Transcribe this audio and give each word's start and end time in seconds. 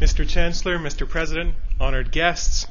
Mr. 0.00 0.28
Chancellor, 0.28 0.78
Mr. 0.78 1.08
President, 1.08 1.54
honored 1.80 2.12
guests, 2.12 2.66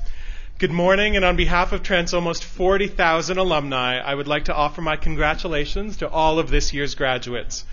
good 0.60 0.70
morning, 0.70 1.16
and 1.16 1.26
on 1.26 1.36
behalf 1.36 1.72
of 1.72 1.82
Trent's 1.82 2.14
almost 2.14 2.44
40,000 2.44 3.40
alumni, 3.40 3.98
I 3.98 4.14
would 4.14 4.28
like 4.28 4.46
to 4.46 4.54
offer 4.54 4.80
my 4.80 4.96
congratulations 4.96 5.98
to 5.98 6.08
all 6.08 6.38
of 6.38 6.52
this 6.52 6.72
year's 6.72 6.94
graduates. 6.94 7.66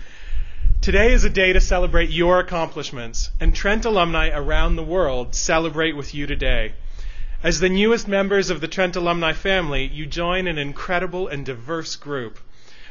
Today 0.81 1.13
is 1.13 1.23
a 1.23 1.29
day 1.29 1.53
to 1.53 1.61
celebrate 1.61 2.09
your 2.09 2.39
accomplishments, 2.39 3.29
and 3.39 3.53
Trent 3.53 3.85
alumni 3.85 4.31
around 4.33 4.75
the 4.75 4.81
world 4.81 5.35
celebrate 5.35 5.95
with 5.95 6.15
you 6.15 6.25
today. 6.25 6.73
As 7.43 7.59
the 7.59 7.69
newest 7.69 8.07
members 8.07 8.49
of 8.49 8.59
the 8.59 8.67
Trent 8.67 8.95
alumni 8.95 9.33
family, 9.33 9.85
you 9.85 10.07
join 10.07 10.47
an 10.47 10.57
incredible 10.57 11.27
and 11.27 11.45
diverse 11.45 11.95
group. 11.95 12.39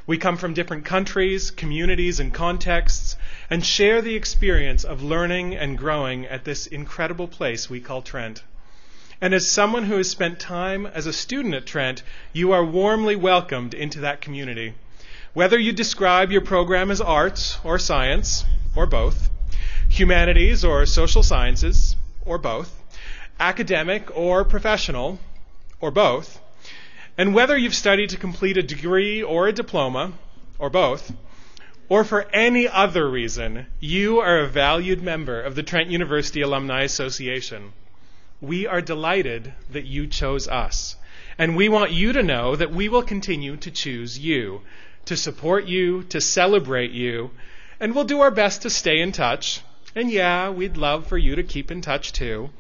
We 0.05 0.19
come 0.19 0.37
from 0.37 0.53
different 0.53 0.85
countries, 0.85 1.53
communities, 1.53 2.19
and 2.19 2.35
contexts, 2.35 3.17
and 3.49 3.65
share 3.65 4.03
the 4.03 4.17
experience 4.17 4.83
of 4.83 5.03
learning 5.03 5.55
and 5.55 5.79
growing 5.79 6.27
at 6.27 6.45
this 6.45 6.67
incredible 6.67 7.29
place 7.29 7.71
we 7.71 7.81
call 7.81 8.03
Trent. 8.03 8.43
And 9.21 9.33
as 9.33 9.47
someone 9.47 9.85
who 9.85 9.99
has 9.99 10.11
spent 10.11 10.41
time 10.41 10.87
as 10.87 11.07
a 11.07 11.13
student 11.13 11.55
at 11.55 11.67
Trent, 11.67 12.03
you 12.33 12.51
are 12.51 12.65
warmly 12.65 13.15
welcomed 13.15 13.75
into 13.75 14.01
that 14.01 14.21
community. 14.21 14.75
Whether 15.35 15.59
you 15.59 15.73
describe 15.73 16.33
your 16.33 16.41
program 16.41 16.91
as 16.91 17.01
arts 17.01 17.61
or 17.63 17.79
science, 17.79 18.45
or 18.75 18.87
both, 18.87 19.31
humanities 19.89 20.65
or 20.65 20.85
social 20.85 21.23
sciences, 21.23 21.95
or 22.27 22.39
both, 22.39 22.83
academic 23.39 24.11
or 24.17 24.45
professional, 24.45 25.21
or 25.81 25.93
both, 25.93 26.41
and 27.19 27.35
whether 27.35 27.57
you've 27.57 27.75
studied 27.75 28.11
to 28.11 28.17
complete 28.17 28.57
a 28.57 28.63
degree 28.63 29.23
or 29.23 29.49
a 29.49 29.53
diploma, 29.53 30.13
or 30.59 30.71
both, 30.71 31.13
or 31.89 32.05
for 32.05 32.27
any 32.33 32.67
other 32.67 33.09
reason, 33.09 33.67
you 33.79 34.19
are 34.19 34.39
a 34.39 34.49
valued 34.49 35.03
member 35.03 35.43
of 35.43 35.55
the 35.55 35.63
Trent 35.63 35.91
University 35.91 36.41
Alumni 36.41 36.83
Association. 36.83 37.73
We 38.41 38.67
are 38.67 38.81
delighted 38.81 39.53
that 39.71 39.85
you 39.85 40.07
chose 40.07 40.49
us. 40.49 40.97
And 41.39 41.57
we 41.57 41.69
want 41.69 41.93
you 41.93 42.13
to 42.13 42.23
know 42.23 42.57
that 42.57 42.73
we 42.73 42.89
will 42.89 43.03
continue 43.03 43.57
to 43.57 43.71
choose 43.71 44.19
you, 44.19 44.63
to 45.07 45.17
support 45.17 45.67
you, 45.67 46.03
to 46.05 46.21
celebrate 46.21 46.93
you, 46.93 47.31
and 47.81 47.95
we'll 47.95 48.05
do 48.05 48.21
our 48.21 48.31
best 48.31 48.63
to 48.63 48.71
stay 48.71 49.01
in 49.01 49.13
touch. 49.13 49.61
And 49.95 50.11
yeah, 50.11 50.51
we'd 50.51 50.77
love 50.77 51.07
for 51.07 51.19
you 51.19 51.35
to 51.37 51.43
keep 51.43 51.71
in 51.71 51.81
touch 51.81 52.13
too. 52.13 52.51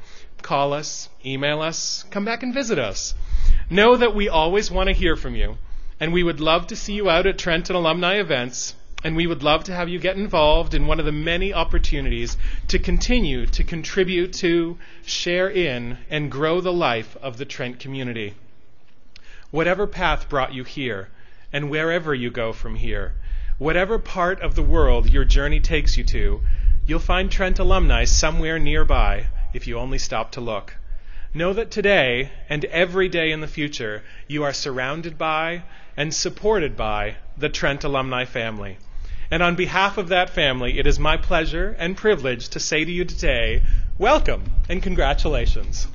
Call 0.43 0.73
us, 0.73 1.09
email 1.25 1.63
us, 1.63 2.05
come 2.11 2.25
back 2.25 2.43
and 2.43 2.53
visit 2.53 2.79
us. 2.79 3.15
Know 3.73 3.97
that 3.97 4.15
we 4.15 4.28
always 4.28 4.70
want 4.70 4.89
to 4.89 4.92
hear 4.92 5.17
from 5.17 5.34
you, 5.34 5.56
and 5.98 6.12
we 6.12 6.23
would 6.23 6.41
love 6.41 6.67
to 6.67 6.77
see 6.77 6.92
you 6.92 7.09
out 7.09 7.27
at 7.27 7.39
Trenton 7.39 7.75
alumni 7.75 8.17
events, 8.17 8.75
and 9.03 9.17
we 9.17 9.27
would 9.27 9.42
love 9.42 9.64
to 9.64 9.75
have 9.75 9.89
you 9.89 9.98
get 9.98 10.19
involved 10.19 10.75
in 10.75 10.87
one 10.87 11.01
of 11.01 11.06
the 11.06 11.11
many 11.11 11.55
opportunities 11.55 12.37
to 12.69 12.79
continue 12.79 13.47
to 13.47 13.64
contribute 13.64 14.34
to, 14.34 14.77
share 15.06 15.48
in, 15.48 15.97
and 16.11 16.31
grow 16.31 16.61
the 16.61 16.70
life 16.70 17.17
of 17.23 17.39
the 17.39 17.47
Trent 17.47 17.81
community. 17.81 18.34
Whatever 19.51 19.86
path 19.86 20.29
brought 20.29 20.53
you 20.53 20.64
here, 20.64 21.09
and 21.51 21.70
wherever 21.70 22.14
you 22.14 22.31
go 22.31 22.53
from 22.53 22.75
here, 22.75 23.14
whatever 23.57 23.98
part 23.98 24.42
of 24.42 24.55
the 24.55 24.62
world 24.62 25.09
your 25.09 25.25
journey 25.25 25.61
takes 25.61 25.97
you 25.97 26.05
to, 26.05 26.42
you'll 26.86 26.98
find 26.98 27.31
Trent 27.31 27.59
alumni 27.59 28.05
somewhere 28.05 28.59
nearby 28.59 29.29
if 29.55 29.67
you 29.67 29.79
only 29.79 29.97
stop 29.97 30.31
to 30.33 30.42
look. 30.42 30.77
Know 31.35 31.55
that 31.55 31.71
today 31.71 32.31
and 32.51 32.63
every 32.67 33.09
day 33.09 33.33
in 33.33 33.41
the 33.41 33.49
future, 33.49 34.03
you 34.29 34.43
are 34.45 34.53
surrounded 34.53 35.17
by 35.17 35.63
and 35.97 36.13
supported 36.13 36.77
by 36.77 37.17
the 37.39 37.49
Trent 37.49 37.85
alumni 37.85 38.27
family. 38.27 38.77
And 39.31 39.43
on 39.43 39.57
behalf 39.57 39.97
of 39.97 40.09
that 40.09 40.29
family, 40.29 40.79
it 40.79 40.87
is 40.87 40.99
my 40.99 41.17
pleasure 41.17 41.75
and 41.79 41.97
privilege 41.97 42.51
to 42.51 42.61
say 42.61 42.85
to 42.85 42.93
you 42.93 43.07
today, 43.07 43.63
welcome 43.97 44.45
and 44.69 44.83
congratulations. 44.83 45.87